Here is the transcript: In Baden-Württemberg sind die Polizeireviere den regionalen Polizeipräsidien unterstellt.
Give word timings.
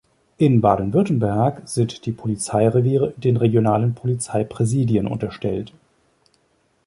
In 0.39 0.61
Baden-Württemberg 0.61 1.61
sind 1.65 2.07
die 2.07 2.11
Polizeireviere 2.11 3.13
den 3.17 3.37
regionalen 3.37 3.93
Polizeipräsidien 3.93 5.05
unterstellt. 5.05 5.73